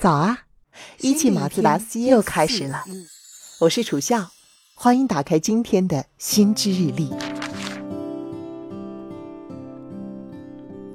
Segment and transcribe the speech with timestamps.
[0.00, 0.38] 早啊！
[1.02, 2.84] 一汽马自达 C 又开始了。
[3.60, 4.28] 我是楚笑，
[4.74, 7.10] 欢迎打开今天的新知日历。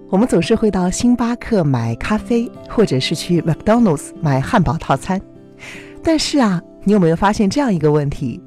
[0.09, 5.21] 我们总是会到星巴克买咖啡，或者是去 McDonald's 买汉堡套餐。
[6.03, 8.41] 但是啊，你有没有发现这样一个问题？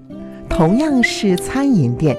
[0.51, 2.17] 同样是餐饮店，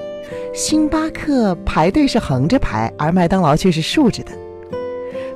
[0.54, 4.32] 星巴克排队是横着排，而麦当劳却是竖着的。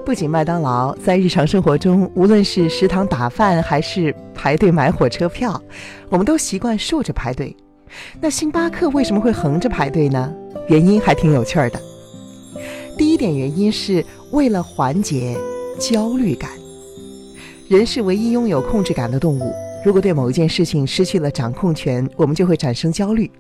[0.05, 5.61] 不仅麦当劳在日常生活中，无论是食堂打饭还是排队买火车票，
[6.11, 7.57] 我们都习惯竖着排队。
[8.21, 10.31] 那星巴克为什么会横着排队呢？
[10.69, 11.81] 原因还挺有趣儿的。
[12.99, 15.35] 第一点原因是为了缓解
[15.81, 16.51] 焦虑感。
[17.71, 19.55] 人是唯一拥有控制感的动物，
[19.87, 23.31] 如果对某一件事情失去了掌控权，我们就会产生焦虑。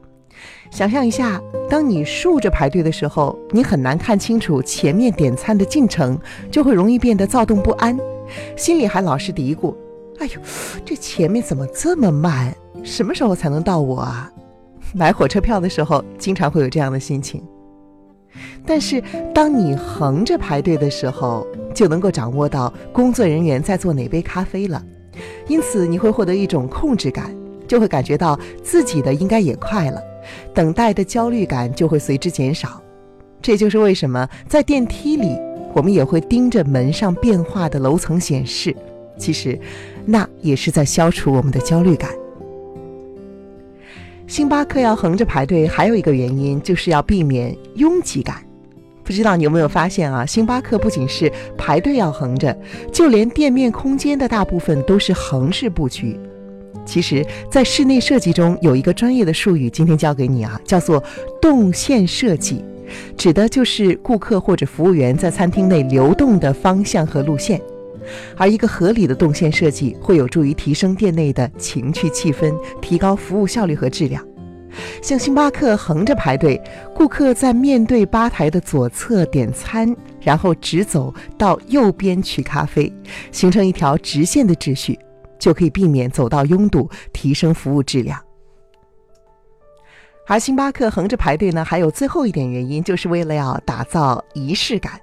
[0.71, 6.19] 想象一下，当你竖着排队的时候，你很难看清楚前面点餐的进程，
[6.51, 7.99] 就会容易变得躁动不安，
[8.57, 9.75] 心里还老是嘀咕
[10.19, 10.33] ：“哎呦，
[10.85, 12.55] 这前面怎么这么慢？
[12.83, 14.31] 什么时候才能到我啊？”
[14.95, 17.43] 买火车票的时候，经常会有这样的心情。
[18.67, 24.83] 但是，当你横着排队的时候，就能够掌握到工作人员在做哪杯咖啡了，
[25.47, 27.33] 因此你会获得一种控制感，
[27.69, 30.01] 就会感觉到自己的应该也快了。
[30.55, 32.81] 等待的焦虑感就会随之减少，
[33.43, 35.37] 这就是为什么在电梯里
[35.75, 38.75] 我们也会盯着门上变化的楼层显示。
[39.17, 39.59] 其实，
[40.05, 42.11] 那也是在消除我们的焦虑感。
[44.27, 48.43] 星巴克要横着排队，还有一个原因就是要避免拥挤感。
[49.05, 50.25] 不知道你有没有发现啊？
[50.25, 52.57] 星巴克不仅是排队要横着，
[52.91, 56.19] 就连店面空间的大部分都是横式布局。
[56.85, 61.03] 其实，在室内设计中有一个专业的术语，今天教给你啊，叫做
[61.41, 62.65] 动线设计，
[63.17, 67.61] 指的就是顾客或者服务员在餐厅内流动的方向和路线。
[68.37, 74.23] 而一个合理的动线设计，会有助于提升店内的情趣气氛，提高服务效率和质量。
[75.01, 76.61] 像星巴克横着排队，
[76.95, 82.93] 顾客在面对吧台的左侧点餐，然后直走到右边取咖啡，
[83.31, 84.99] 形成一条直线的秩序。
[85.39, 88.21] 就可以避免走道拥堵，提升服务质量。
[90.27, 94.99] 而星巴克横着排队呢，还有最后一点原因，就是为了要打造仪式感。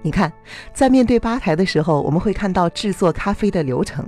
[0.00, 0.32] 你看，
[0.72, 4.06] 在面对吧台的时候，我们会看到制作咖啡的流程，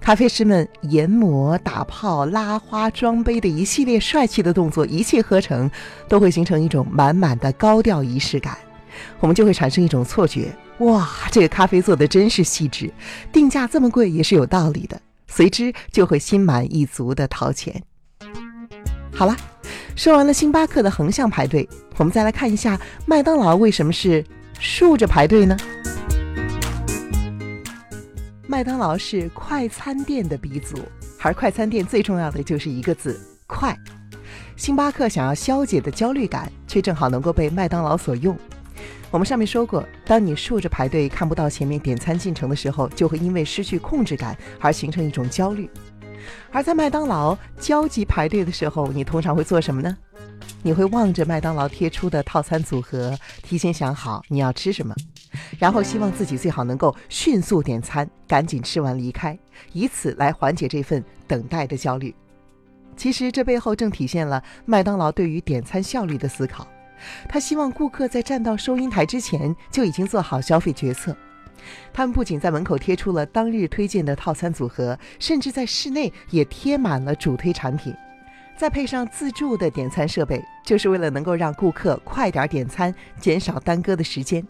[0.00, 5.70] 咖啡师们研磨、打泡、拉花、装杯的一系列帅气的动作，一气呵成，
[6.08, 8.58] 都会形成一种满满的高调仪式感。
[9.20, 10.52] 我们就会产生一种错觉。
[10.78, 12.92] 哇，这个咖啡做的真是细致，
[13.32, 17.82] 定价这么贵也是有道理的，随之就会心满意足的掏钱。
[19.12, 19.36] 好了，
[19.96, 24.24] 说完了星巴克的横向排队，我们再来看一下麦当劳为什么是
[24.60, 25.56] 竖着排队呢？
[28.46, 30.78] 麦当劳是快餐店的鼻祖，
[31.20, 33.76] 而快餐店最重要的就是一个字——快。
[34.56, 38.38] 星巴克想要消解的焦虑感，却正好能够被麦当劳所用。
[39.10, 45.68] 我们上面说过，当你竖着排队看不到前面点餐进程的时候，就会因为失去控制感而形成一种焦虑。
[46.50, 49.96] 而在麦当劳焦急排队的时候，你通常会做什么呢？
[50.62, 54.94] 你会望着麦当劳贴出的套餐组合，提前想好你要吃什么，
[55.58, 59.38] 然后希望自己最好能够迅速点餐，赶紧吃完离开，
[59.72, 62.14] 以此来缓解这份等待的焦虑。
[62.96, 66.66] 其实这背后正体现了麦当劳对于点餐效率的思考。
[67.28, 71.16] 他希望顾客在站到收银台之前就已经做好消费决策。
[71.92, 77.94] 他们不仅在门口贴出了当日推荐的套餐组合，甚至在室内也贴满了主推产品，
[78.56, 84.46] 再配上自助的点餐设备，就是为了能够让顾客快点点餐，减少耽搁的时间。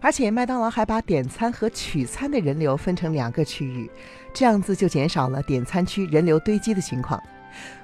[0.00, 3.90] 而且麦当劳还把点餐和取餐的人流分成两个区域，
[4.32, 7.20] 这样子就减少了点餐区人流堆积的情况。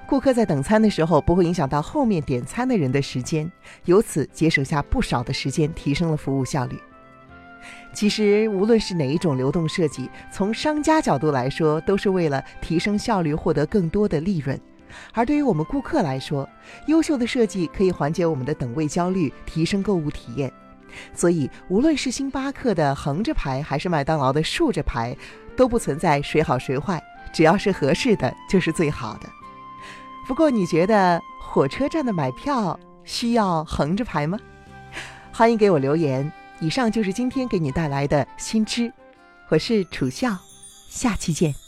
[0.05, 3.51] 顾客在等餐的时候不会影响到后面点餐的人的时间，
[3.85, 6.79] 由此节省下不少的时间，提升了服务效率。
[7.93, 14.59] 其实，无论是哪一种流动设计，从商家角度来说，都是为了提升效率，获得更多的利润。
[15.13, 16.47] 而对于我们顾客来说，
[16.87, 20.51] 优秀的设计可以缓解我们的等位焦虑，提升购物体验。
[21.13, 25.15] 所以，无论是星巴克的横着排，还是麦当劳的竖着排，
[25.55, 29.29] 都不存在谁好谁坏，只要是合适的，就是最好的。
[30.25, 34.39] 不过，你觉得火车站的买票需要横着排吗？
[35.33, 36.31] 欢迎给我留言。
[36.59, 38.91] 以上就是今天给你带来的新知，
[39.49, 40.37] 我是楚笑，
[40.89, 41.62] 下期见。